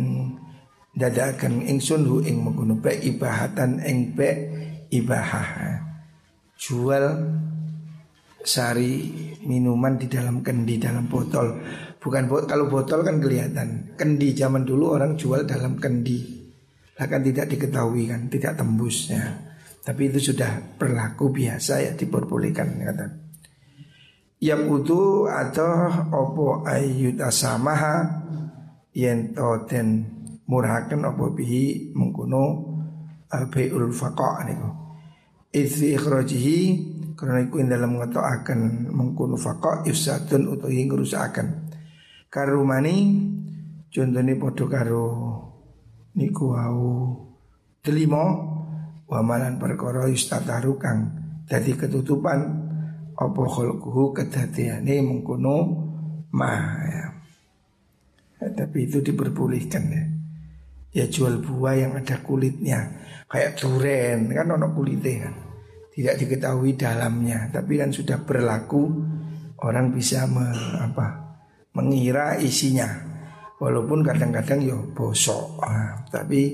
dadakan 0.92 1.64
ingsun 1.64 2.04
hu 2.04 2.20
ing 2.20 2.44
mengkono 2.44 2.78
pe 2.84 3.00
ibahatan 3.00 3.80
ing 3.82 4.14
pe 4.14 4.30
ibahah. 4.92 5.80
Jual 6.60 7.06
sari 8.44 8.94
minuman 9.48 9.96
di 9.96 10.12
dalam 10.12 10.44
kendi 10.44 10.76
dalam 10.76 11.08
botol. 11.08 11.64
Bukan 11.98 12.24
bot 12.28 12.44
kalau 12.46 12.68
botol 12.68 13.08
kan 13.08 13.24
kelihatan. 13.24 13.96
Kendi 13.96 14.36
zaman 14.36 14.68
dulu 14.68 15.00
orang 15.00 15.16
jual 15.16 15.48
dalam 15.48 15.80
kendi. 15.80 16.36
Akan 16.98 17.22
tidak 17.24 17.48
diketahui 17.56 18.10
kan 18.10 18.28
tidak 18.28 18.58
tembusnya. 18.58 19.48
Tapi 19.86 20.12
itu 20.12 20.34
sudah 20.34 20.76
berlaku 20.76 21.32
biasa 21.32 21.74
ya 21.80 21.92
diperbolehkan 21.96 22.68
kata 22.84 23.27
yang 24.38 24.70
utu 24.70 25.26
atau 25.26 25.90
opo 26.14 26.62
ayut 26.62 27.18
asamaha 27.18 28.06
yen 28.94 29.34
to 29.34 29.66
den 29.66 30.06
murhaken 30.46 31.10
opo 31.10 31.34
bihi 31.34 31.94
mengkuno 31.98 32.44
albeul 33.34 33.90
faqa 33.90 34.46
niku. 34.46 34.70
Izi 35.58 35.98
ikhrajihi 35.98 36.60
karena 37.18 37.50
iku 37.50 37.58
dalam 37.66 37.98
akan 37.98 38.60
mengkuno 38.94 39.36
faqa 39.40 39.82
ifsadun 39.90 40.54
utawi 40.54 40.86
ngrusaken. 40.86 41.74
Karumani 42.30 42.96
contohnya 43.90 44.34
podo 44.38 44.66
karo 44.70 45.08
niku 46.14 46.54
wau 46.54 46.86
delimo 47.82 48.26
wamalan 49.08 49.56
perkara 49.58 50.12
istataru 50.12 50.76
kang 50.76 51.00
dadi 51.48 51.74
ketutupan 51.74 52.67
apa 53.18 53.42
khulquhu 53.50 54.14
kedatiane 54.14 55.02
mengkono 55.02 55.58
ma 56.38 56.54
ya. 56.86 57.06
ya. 58.38 58.48
Tapi 58.54 58.86
itu 58.86 59.02
diperbolehkan 59.02 59.84
ya. 59.90 60.04
Ya 60.94 61.06
jual 61.10 61.42
buah 61.42 61.76
yang 61.78 61.94
ada 61.98 62.22
kulitnya 62.22 62.98
kayak 63.28 63.60
duren 63.60 64.32
kan 64.32 64.48
ono 64.48 64.72
kulitnya 64.72 65.28
kan. 65.28 65.36
Tidak 65.98 66.14
diketahui 66.14 66.78
dalamnya, 66.78 67.50
tapi 67.50 67.82
kan 67.82 67.90
sudah 67.90 68.22
berlaku 68.22 68.86
orang 69.66 69.90
bisa 69.90 70.30
me, 70.30 70.46
apa 70.78 71.42
mengira 71.74 72.38
isinya. 72.38 72.86
Walaupun 73.58 74.06
kadang-kadang 74.06 74.62
yo 74.62 74.78
ya 74.78 74.80
bosok, 74.94 75.58
nah, 75.66 76.06
tapi 76.14 76.54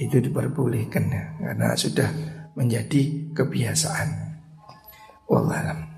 itu 0.00 0.16
diperbolehkan 0.24 1.04
ya 1.12 1.24
karena 1.36 1.76
sudah 1.76 2.08
menjadi 2.56 3.36
kebiasaan. 3.36 4.08
Wallahualam. 5.28 5.89